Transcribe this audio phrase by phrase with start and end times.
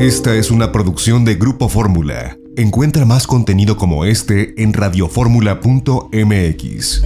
[0.00, 2.38] Esta es una producción de Grupo Fórmula.
[2.56, 7.02] Encuentra más contenido como este en radioformula.mx.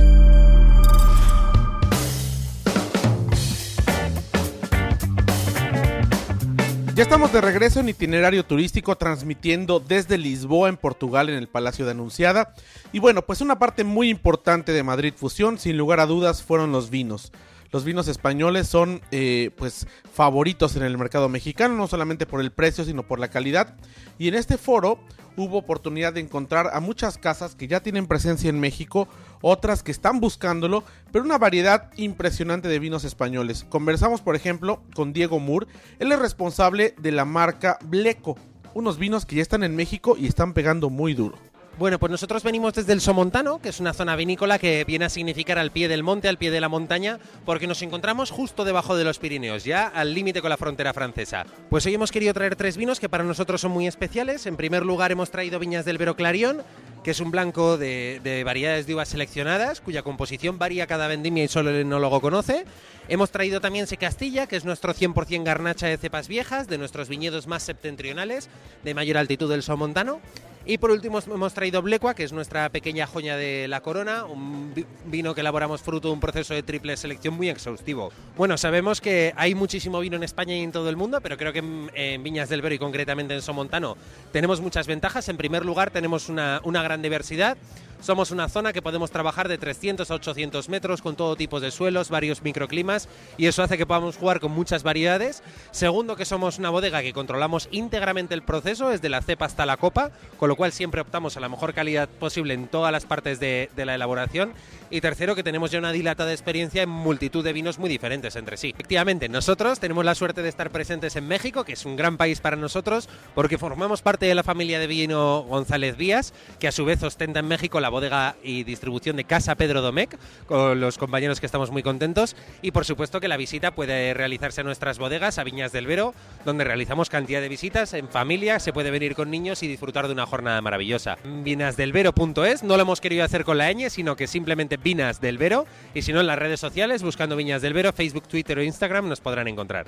[6.95, 11.85] Ya estamos de regreso en itinerario turístico transmitiendo desde Lisboa en Portugal en el Palacio
[11.85, 12.55] de Anunciada.
[12.93, 16.71] Y bueno, pues una parte muy importante de Madrid Fusión, sin lugar a dudas, fueron
[16.71, 17.33] los vinos.
[17.75, 22.53] Los vinos españoles son eh, pues favoritos en el mercado mexicano, no solamente por el
[22.53, 23.75] precio, sino por la calidad.
[24.17, 25.01] Y en este foro
[25.37, 29.09] hubo oportunidad de encontrar a muchas casas que ya tienen presencia en México,
[29.41, 33.67] otras que están buscándolo, pero una variedad impresionante de vinos españoles.
[33.69, 35.67] Conversamos, por ejemplo, con Diego Moore,
[35.99, 38.39] él es responsable de la marca Bleco,
[38.75, 41.39] unos vinos que ya están en México y están pegando muy duro.
[41.77, 45.09] Bueno, pues nosotros venimos desde el Somontano, que es una zona vinícola que viene a
[45.09, 48.97] significar al pie del monte, al pie de la montaña, porque nos encontramos justo debajo
[48.97, 51.45] de los Pirineos, ya al límite con la frontera francesa.
[51.71, 54.47] Pues hoy hemos querido traer tres vinos que para nosotros son muy especiales.
[54.47, 56.63] En primer lugar hemos traído viñas del Vero Clarion,
[57.03, 61.49] que es un blanco de, variedades de uvas seleccionadas, cuya composición varía cada vendimia y
[61.49, 62.67] solo el enólogo conoce.
[63.09, 67.49] Hemos traído también Secastilla, que es nuestro 100% garnacha de cepas viejas, de nuestros viñedos
[67.49, 68.49] más septentrionales,
[68.85, 70.21] de mayor altitud del Somontano.
[70.67, 74.73] Y por último hemos traído Blecua, que es nuestra pequeña joya de la corona, un
[75.05, 78.11] vino que elaboramos fruto de un proceso de triple selección muy exhaustivo.
[78.35, 81.53] Bueno, sabemos que hay muchísimo vino en España y en todo el mundo, pero creo
[81.53, 83.99] que en, Viñas del Vero y concretamente en Somontano
[84.33, 85.29] tenemos muchas ventajas.
[85.29, 87.59] En primer lugar, tenemos una, una gran diversidad.
[88.05, 91.71] Somos una zona que podemos trabajar de 300 a 800 metros con todo tipo de
[91.71, 95.43] suelos, varios microclimas y eso hace que podamos jugar con muchas variedades.
[95.71, 99.79] Segundo, que somos una bodega que controlamos íntegramente el proceso, desde la cepa hasta la
[99.79, 103.41] copa, con lo cual siempre optamos a la mejor calidad posible en todas las partes
[103.41, 104.53] de, de la elaboración.
[104.91, 108.59] Y tercero, que tenemos ya una dilatada experiencia en multitud de vinos muy diferentes entre
[108.59, 108.75] sí.
[108.75, 112.43] Efectivamente, nosotros tenemos la suerte de estar presentes en México, que es un gran país
[112.43, 116.85] para nosotros, porque formamos parte de la familia de vino González Díaz, que a su
[116.85, 121.39] vez ostenta en México la bodega y distribución de Casa Pedro Domecq, con los compañeros
[121.39, 122.35] que estamos muy contentos.
[122.61, 126.13] Y por supuesto que la visita puede realizarse a nuestras bodegas, a Viñas del Vero,
[126.45, 130.13] donde realizamos cantidad de visitas en familia, se puede venir con niños y disfrutar de
[130.13, 131.19] una jornada maravillosa.
[131.25, 135.67] Vinasdelvero.es, no lo hemos querido hacer con la ñ, sino que simplemente Vinas del Vero,
[135.95, 139.09] y si no en las redes sociales, buscando Viñas del Vero, Facebook, Twitter o Instagram,
[139.09, 139.87] nos podrán encontrar.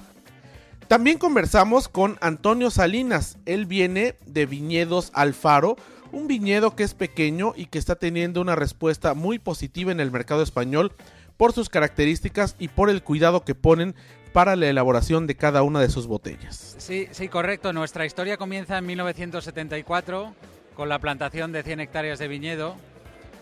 [0.89, 5.77] También conversamos con Antonio Salinas, él viene de Viñedos Alfaro,
[6.13, 10.13] un viñedo que es pequeño y que está teniendo una respuesta muy positiva en el
[10.13, 10.93] mercado español
[11.37, 13.97] por sus características y por el cuidado que ponen
[14.33, 16.77] para la elaboración de cada una de sus botellas.
[16.79, 17.73] Sí, sí, correcto.
[17.73, 20.35] Nuestra historia comienza en 1974
[20.77, 22.77] con la plantación de 100 hectáreas de viñedo.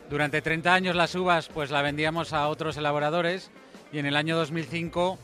[0.09, 3.51] Durante 30 años las uvas pues la vendíamos a otros elaboradores
[3.93, 5.19] y en el año 2005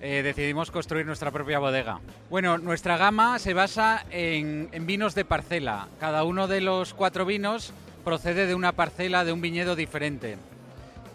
[0.00, 2.00] eh, decidimos construir nuestra propia bodega.
[2.28, 5.88] Bueno, nuestra gama se basa en, vinos de parcela.
[5.98, 7.72] Cada uno de los cuatro vinos
[8.04, 10.36] procede de una parcela de un viñedo diferente.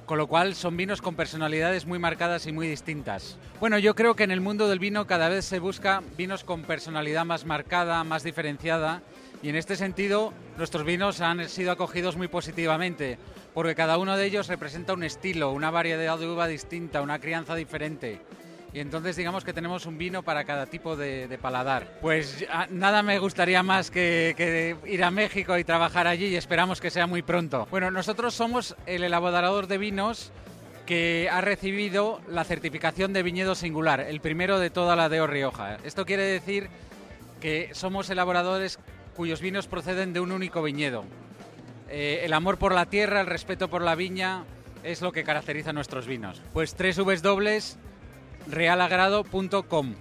[0.08, 3.38] Con lo cual son vinos con personalidades muy marcadas y muy distintas.
[3.60, 6.64] Bueno, yo creo que en el mundo del vino cada vez se busca vinos con
[6.64, 9.04] personalidad más marcada, más diferenciada.
[9.44, 13.18] Y en este sentido, nuestros vinos han sido acogidos muy positivamente,
[13.54, 17.56] porque cada uno de ellos representa un estilo, una variedad de uva distinta, una crianza
[17.56, 18.22] diferente
[18.74, 22.00] y entonces digamos que tenemos un vino para cada tipo de, paladar.
[22.02, 26.90] Pues nada me gustaría más que, ir a México y trabajar allí y esperamos que
[26.90, 27.68] sea muy pronto.
[27.70, 30.32] Bueno, nosotros somos el elaborador de vinos
[30.86, 35.78] que ha recibido la certificación de viñedo singular, el primero de toda la de Rioja.
[35.84, 36.70] Esto quiere decir
[37.40, 38.80] que somos elaboradores
[39.16, 41.04] cuyos vinos proceden de un único viñedo.
[41.90, 44.46] Eh, el amor por la tierra, el respeto por la viña
[44.84, 46.42] es lo que caracteriza nuestros vinos.
[46.54, 47.78] Pues tres Vs dobles
[48.48, 49.96] realagrado.com.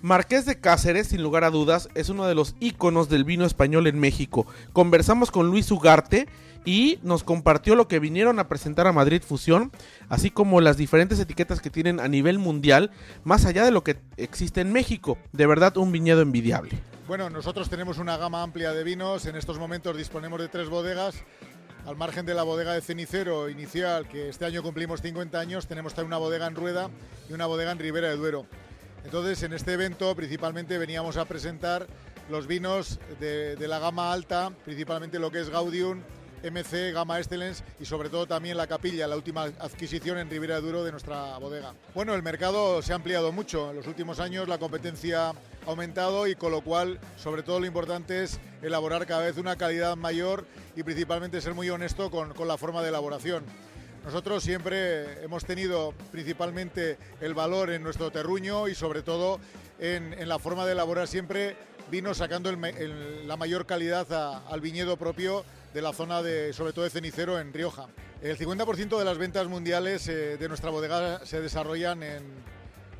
[0.00, 3.88] Marqués de Cáceres, sin lugar a dudas, es uno de los íconos del vino español
[3.88, 4.46] en México.
[4.72, 6.28] Conversamos con Luis Ugarte
[6.64, 9.72] y nos compartió lo que vinieron a presentar a Madrid Fusión,
[10.08, 12.92] así como las diferentes etiquetas que tienen a nivel mundial,
[13.24, 15.18] más allá de lo que existe en México.
[15.32, 16.78] De verdad, un viñedo envidiable.
[17.08, 21.24] Bueno, nosotros tenemos una gama amplia de vinos, en estos momentos disponemos de tres bodegas
[21.86, 25.94] al margen de la bodega de cenicero inicial, que este año cumplimos 50 años, tenemos
[25.94, 26.90] también una bodega en Rueda
[27.28, 28.46] y una bodega en Ribera de Duero.
[29.04, 31.86] Entonces, en este evento principalmente veníamos a presentar
[32.28, 36.02] los vinos de, la gama alta, principalmente lo que es Gaudium,
[36.42, 40.60] MC, Gama Excellence y sobre todo también la capilla, la última adquisición en Ribera de
[40.62, 41.74] Duro de nuestra bodega.
[41.94, 43.70] Bueno, el mercado se ha ampliado mucho.
[43.70, 45.34] En los últimos años la competencia ha
[45.66, 49.96] aumentado y con lo cual, sobre todo lo importante es elaborar cada vez una calidad
[49.96, 50.46] mayor
[50.76, 53.44] y principalmente ser muy honesto con, con la forma de elaboración.
[54.04, 59.38] Nosotros siempre hemos tenido principalmente el valor en nuestro terruño y sobre todo
[59.78, 61.56] en, en la forma de elaborar siempre
[61.90, 65.44] vinos sacando la mayor calidad al viñedo propio
[65.74, 67.86] de la zona de, sobre todo de cenicero en Rioja.
[68.22, 72.22] El 50% de las ventas mundiales eh, de nuestra bodega se desarrollan en,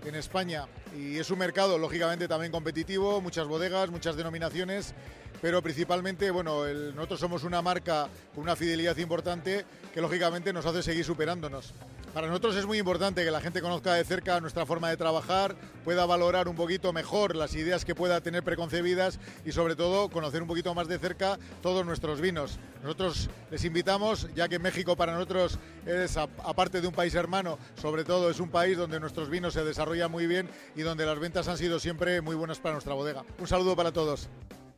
[0.05, 4.95] en España y es un mercado lógicamente también competitivo, muchas bodegas, muchas denominaciones
[5.41, 9.65] pero principalmente, bueno, nosotros somos una marca con una fidelidad importante
[9.95, 11.75] que lógicamente nos hace seguir superándonos.
[12.15, 15.55] Para nosotros es muy importante que la gente conozca de cerca nuestra forma de trabajar,
[15.85, 20.41] pueda valorar un poquito mejor las ideas que pueda tener preconcebidas y sobre todo conocer
[20.43, 22.59] un poquito más de cerca todos nuestros vinos.
[22.83, 28.05] Nosotros les invitamos, ya que México para nosotros es, aparte de un país hermano, sobre
[28.05, 31.47] todo es un país donde nuestros vinos se desarrollan muy bien y donde las ventas
[31.47, 33.25] han sido siempre muy buenas para nuestra bodega.
[33.39, 34.29] Un saludo para todos.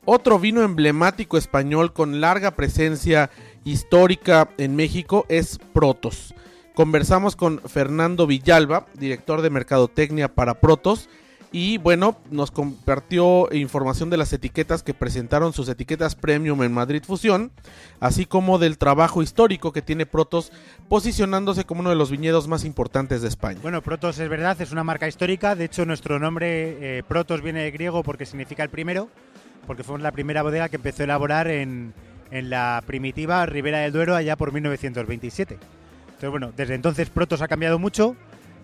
[0.04, 3.30] Otro vino emblemático español con larga presencia
[3.64, 6.34] histórica en México es Protos.
[6.74, 11.08] Conversamos con Fernando Villalba, director de Mercadotecnia para Protos,
[11.52, 17.02] y bueno, nos compartió información de las etiquetas que presentaron sus etiquetas premium en Madrid
[17.04, 17.50] Fusión,
[17.98, 20.52] así como del trabajo histórico que tiene Protos
[20.88, 23.58] posicionándose como uno de los viñedos más importantes de España.
[23.62, 27.64] Bueno, Protos es verdad, es una marca histórica, de hecho nuestro nombre eh, Protos viene
[27.64, 29.08] de griego porque significa el primero
[29.66, 31.94] porque fue la primera bodega que empezó a elaborar en,
[32.32, 35.58] la primitiva Ribera del Duero allá por 1927.
[36.20, 38.14] Entonces, bueno, desde entonces Protos ha cambiado mucho.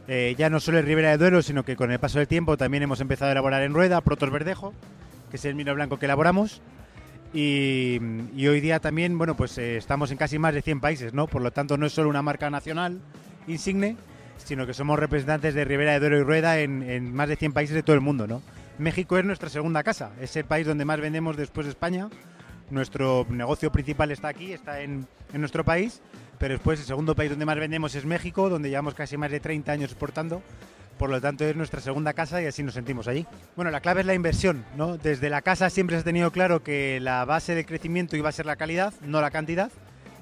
[0.08, 2.58] Eh, ya no solo en Ribera del Duero, sino que con el paso del tiempo
[2.58, 4.74] también hemos empezado a elaborar en rueda Protos Verdejo,
[5.30, 6.60] que es el vino blanco que elaboramos.
[7.32, 7.98] Y,
[8.46, 11.28] hoy día también, bueno, pues eh, estamos en casi más de 100 países, ¿no?
[11.28, 13.00] Por lo tanto, no es solo una marca nacional
[13.46, 13.96] insigne,
[14.36, 17.54] sino que somos representantes de Ribera del Duero y Rueda en, en más de 100
[17.54, 18.42] países de todo el mundo, ¿no?
[18.76, 22.10] México es nuestra segunda casa, es el país donde más vendemos después de España.
[22.70, 26.00] Nuestro negocio principal está aquí, está en, nuestro país,
[26.38, 29.40] pero después el segundo país donde más vendemos es México, donde llevamos casi más de
[29.40, 30.42] 30 años exportando.
[30.98, 33.26] Por lo tanto, es nuestra segunda casa y así nos sentimos allí.
[33.54, 34.96] Bueno, la clave es la inversión, ¿no?
[34.96, 38.32] Desde la casa siempre se ha tenido claro que la base de crecimiento iba a
[38.32, 39.70] ser la calidad, no la cantidad.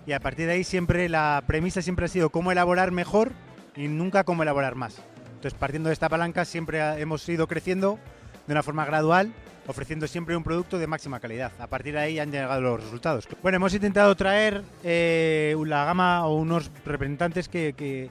[0.07, 3.33] Y a partir de ahí siempre la premisa siempre ha sido cómo elaborar mejor
[3.77, 5.01] y nunca cómo elaborar más.
[5.35, 7.99] Entonces, partiendo de esta palanca, siempre hemos ido creciendo
[8.47, 9.33] de una forma gradual,
[9.67, 11.53] ofreciendo siempre un producto de máxima calidad.
[11.59, 13.27] A partir de ahí han llegado los resultados.
[13.43, 18.11] Bueno, hemos intentado traer eh, la gama o unos representantes que,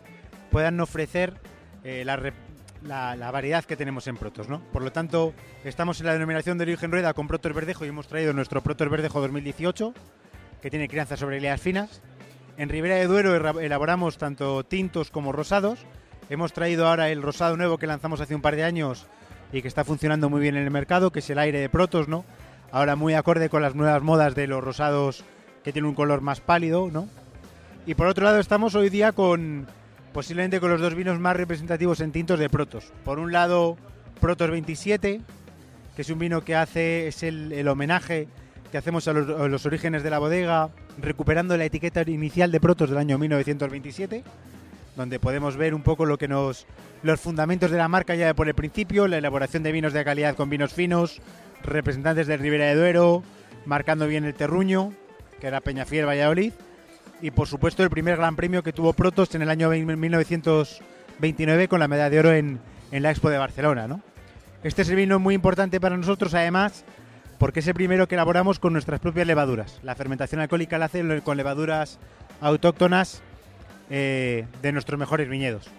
[0.51, 1.33] puedan ofrecer
[1.83, 4.47] eh, la, variedad que tenemos en Protos.
[4.49, 4.61] ¿no?
[4.71, 5.33] Por lo tanto,
[5.63, 8.89] estamos en la denominación de origen rueda con Protos Verdejo y hemos traído nuestro Protos
[8.89, 9.93] Verdejo 2018,
[10.61, 12.01] que tiene crianza sobre ileas finas.
[12.55, 15.79] En Ribera de Duero elaboramos tanto tintos como rosados.
[16.29, 19.07] Hemos traído ahora el rosado nuevo que lanzamos hace un par de años
[19.53, 22.07] y que está funcionando muy bien en el mercado, que es el aire de Protos,
[22.07, 22.25] ¿no?
[22.71, 25.23] Ahora muy acorde con las nuevas modas de los rosados
[25.63, 27.07] que tienen un color más pálido, ¿no?
[27.85, 29.67] Y por otro lado estamos hoy día con
[30.11, 32.91] posiblemente con los dos vinos más representativos en tintos de Protos.
[33.05, 33.77] Por un lado,
[34.19, 35.21] Protos 27,
[35.95, 38.27] que es un vino que hace, es el, homenaje
[38.71, 40.69] que hacemos a los, a los, orígenes de la bodega,
[40.99, 44.23] recuperando la etiqueta inicial de Protos del año 1927
[44.95, 46.65] donde podemos ver un poco lo que nos
[47.01, 50.35] los fundamentos de la marca ya por el principio, la elaboración de vinos de calidad
[50.35, 51.21] con vinos finos,
[51.63, 53.23] representantes de Ribera de Duero,
[53.65, 54.93] marcando bien el terruño,
[55.39, 56.53] que era Peñafiel Valladolid,
[57.21, 61.79] y por supuesto el primer gran premio que tuvo Protos en el año 1929 con
[61.79, 62.59] la medalla de oro en,
[62.91, 63.87] en la Expo de Barcelona.
[63.87, 64.01] ¿no?
[64.63, 66.85] Este es el vino muy importante para nosotros, además,
[67.37, 69.79] porque es el primero que elaboramos con nuestras propias levaduras.
[69.83, 71.99] La fermentación alcohólica la hace con levaduras
[72.39, 73.21] autóctonas
[73.89, 75.69] eh, de nuestros mejores viñedos.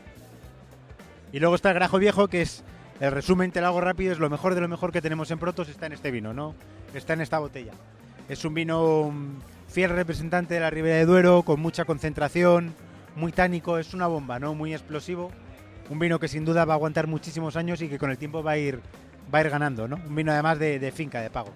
[1.33, 2.63] Y luego está el Grajo Viejo, que es
[3.01, 5.69] el resumen, te lo rápido, es lo mejor de lo mejor que tenemos en Protos,
[5.69, 6.55] está en este vino, ¿no?
[6.95, 7.73] Está en esta botella.
[8.29, 12.73] Es un vino mm, fiel representante de la Ribera de Duero, con mucha concentración,
[13.17, 14.55] muy tánico, es una bomba, ¿no?
[14.55, 15.33] Muy explosivo.
[15.91, 18.43] Un vino que sin duda va a aguantar muchísimos años y que con el tiempo
[18.43, 18.81] va a ir,
[19.35, 19.97] va a ir ganando, ¿no?
[19.97, 21.53] Un vino además de, de finca, de pago.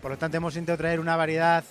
[0.00, 1.62] Por lo tanto, hemos intentado traer una variedad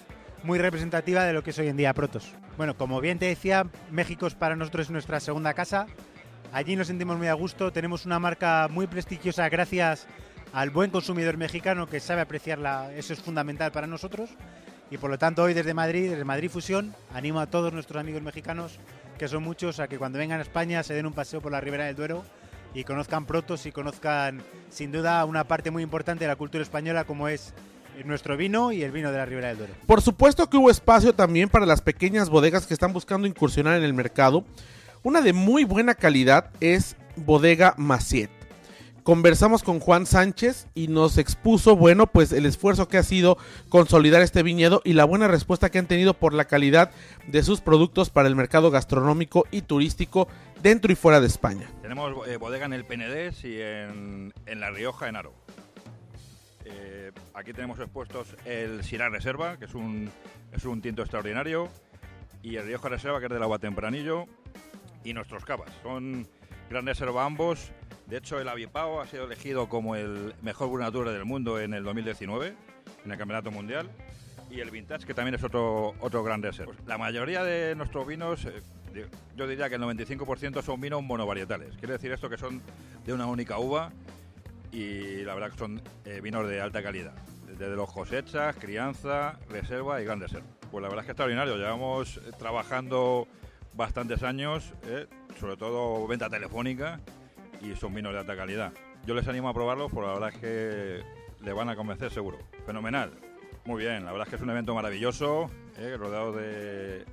[0.44, 2.34] muy representativa de lo que es hoy en día Protos.
[2.58, 5.88] Bueno, como bien te decía, México es para nosotros nuestra segunda casa.
[6.54, 10.08] Allí nos sentimos muy a gusto, tenemos una marca muy prestigiosa gracias
[10.54, 14.30] al buen consumidor mexicano que sabe apreciarla, eso es fundamental para nosotros.
[14.90, 18.22] Y por lo tanto hoy desde Madrid, desde Madrid Fusión, animo a todos nuestros amigos
[18.22, 18.80] mexicanos,
[19.18, 21.60] que son muchos, a que cuando vengan a España se den un paseo por la
[21.60, 22.24] Ribera del Duero
[22.74, 27.04] y conozcan Protos y conozcan sin duda una parte muy importante de la cultura española
[27.04, 27.54] como es
[28.06, 29.74] nuestro vino y el vino de la Ribera del Duero.
[29.86, 33.84] Por supuesto que hubo espacio también para las pequeñas bodegas que están buscando incursionar en
[33.84, 34.46] el mercado.
[35.04, 38.30] Una de muy buena calidad es Bodega Maciet.
[39.08, 43.38] Conversamos con Juan Sánchez y nos expuso, bueno, pues el esfuerzo que ha sido
[43.70, 46.92] consolidar este viñedo y la buena respuesta que han tenido por la calidad
[47.26, 50.28] de sus productos para el mercado gastronómico y turístico
[50.62, 51.70] dentro y fuera de España.
[51.82, 55.34] Tenemos eh, bodega en el Penedés y en, en La Rioja, en Aro.
[56.70, 60.10] Eh, aquí tenemos expuestos el Syrah Reserva, que es un,
[60.52, 61.70] es un tinto extraordinario,
[62.44, 64.26] y el Rioja Reserva, que es del agua tempranillo,
[65.04, 65.72] y nuestros cavas.
[65.82, 66.28] Son
[66.70, 67.72] gran reserva ambos.
[68.08, 71.84] De hecho, el Avipao ha sido elegido como el mejor Burnatura del mundo en el
[71.84, 72.54] 2019,
[73.06, 73.90] en el Campeonato Mundial.
[74.50, 76.74] Y el Vintage, que también es otro, otro gran reserva.
[76.86, 81.76] La mayoría de nuestros vinos, eh, yo diría que el 95% son vinos monovarietales.
[81.78, 82.62] Quiere decir esto que son
[83.06, 83.92] de una única uva
[84.78, 87.16] y la verdad que son eh, vinos de alta calidad.
[87.48, 90.46] Desde los cosechas, crianza, reserva y gran reserva.
[90.70, 91.58] Pues la verdad es que extraordinario.
[91.58, 93.28] Llevamos eh, trabajando
[93.74, 95.08] bastantes años, eh,
[95.40, 97.00] sobre todo venta telefónica
[97.60, 98.72] y son vinos de alta calidad.
[99.08, 101.02] Yo les animo a probarlos, porque la verdad es que
[101.44, 102.38] le van a convencer seguro.
[102.68, 103.14] Fenomenal.
[103.66, 105.50] Muy bien, la verdad es que es un evento maravilloso,
[105.98, 107.06] rodeado de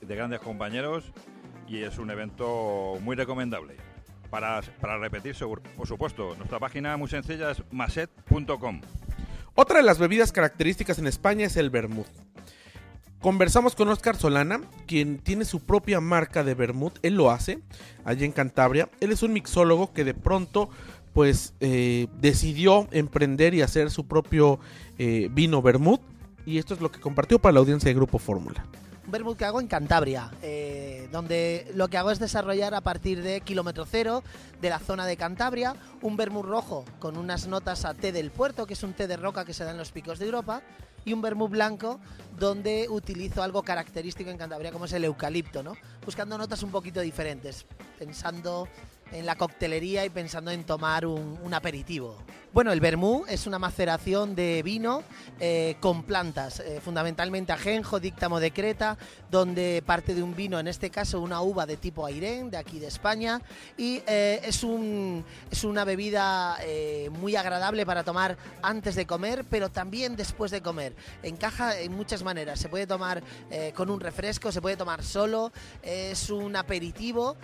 [0.00, 1.12] grandes compañeros
[1.66, 3.87] y es un evento muy recomendable
[4.30, 4.60] para,
[4.98, 5.62] repetir seguro.
[5.76, 8.80] Por supuesto, nuestra página muy sencilla es maset.com.
[9.54, 12.06] Otra de las bebidas características en España es el vermut.
[13.20, 16.98] Conversamos con Oscar Solana, quien tiene su propia marca de vermut.
[17.02, 17.58] Él lo hace
[18.04, 18.88] allí en Cantabria.
[19.00, 20.70] Él es un mixólogo que de pronto
[21.12, 24.60] pues eh, decidió emprender y hacer su propio
[24.98, 26.00] eh, vino vermut.
[26.46, 28.64] Y esto es lo que compartió para la audiencia de Grupo Fórmula
[29.10, 33.40] vermut que hago en Cantabria, eh, donde lo que hago es desarrollar a partir de
[33.40, 34.22] kilómetro cero
[34.60, 38.66] de la zona de Cantabria un vermut rojo con unas notas a té del puerto,
[38.66, 40.62] que es un té de roca que se da en los picos de Europa,
[41.04, 42.00] y un vermut blanco
[42.38, 45.74] donde utilizo algo característico en Cantabria como es el eucalipto, ¿no?
[46.04, 47.66] Buscando notas un poquito diferentes,
[47.98, 48.68] pensando
[49.12, 52.18] en la coctelería y pensando en tomar un, aperitivo.
[52.50, 55.02] Bueno, el vermú es una maceración de vino
[55.38, 58.96] eh, con plantas, eh, fundamentalmente ajenjo, díctamo de Creta,
[59.30, 62.78] donde parte de un vino, en este caso una uva de tipo Airén, de aquí
[62.78, 63.42] de España,
[63.76, 66.56] y eh, es, un, es una bebida
[67.20, 70.94] muy agradable para tomar antes de comer, pero también después de comer.
[71.22, 73.22] Encaja en muchas maneras, se puede tomar
[73.74, 75.52] con un refresco, se puede tomar solo,
[75.82, 77.36] es un aperitivo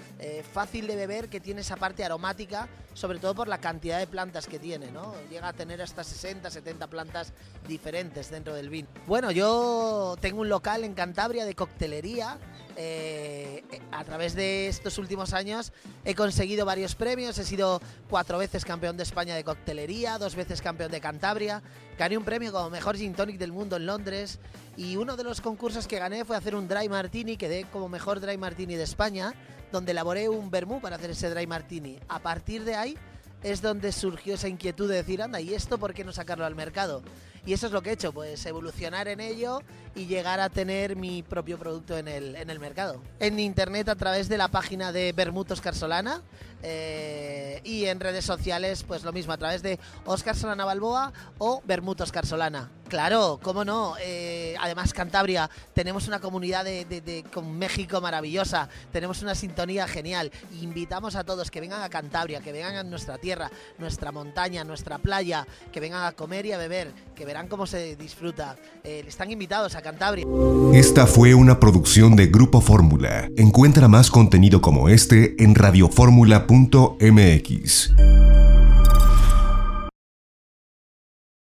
[0.53, 4.47] fácil de beber que tiene esa parte aromática, sobre todo por la cantidad de plantas
[4.47, 5.04] que tiene, ¿no?
[5.31, 7.33] Llega a tener hasta 60, 70 plantas
[7.67, 8.89] diferentes dentro del vino.
[9.07, 12.39] Bueno, yo tengo un local en Cantabria de coctelería.
[12.77, 15.73] Eh, a través de estos últimos años
[16.05, 17.39] he conseguido varios premios.
[17.39, 17.81] He sido
[18.11, 21.63] cuatro veces campeón de España de coctelería, dos veces campeón de Cantabria.
[21.99, 24.41] Gané un premio como mejor gin tonic del mundo en Londres.
[24.77, 28.21] Y uno de los concursos que gané fue hacer un dry martini, quedé como mejor
[28.21, 29.35] dry martini de España
[29.75, 31.99] donde elaboré un vermú para hacer ese dry martini.
[32.09, 32.97] A partir de ahí
[33.45, 36.55] es donde surgió esa inquietud de decir, anda, ¿y esto por qué no sacarlo al
[36.55, 37.03] mercado?
[37.47, 39.61] Y eso es lo que he hecho, pues evolucionar en ello
[39.95, 43.03] y llegar a tener mi propio producto en el, en el mercado.
[43.21, 46.23] En internet a través de la página de Bermutos Carsolana
[46.63, 51.61] eh, y en redes sociales pues lo mismo a través de Oscar Solana Balboa o
[51.67, 52.71] Bermutos Carsolana.
[52.89, 53.95] Claro, cómo no.
[54.01, 60.31] Eh, además, Cantabria, tenemos una comunidad de, con México maravillosa, tenemos una sintonía genial.
[60.61, 64.99] Invitamos a todos que vengan a Cantabria, que vengan a nuestra tierra, nuestra montaña, nuestra
[64.99, 68.57] playa, que vengan a comer y a beber, que verán cómo se disfruta.
[68.83, 70.27] Eh, están invitados a Cantabria.
[70.73, 73.29] Esta fue una producción de Grupo Fórmula.
[73.37, 78.44] Encuentra más contenido como este en radioformula.mx.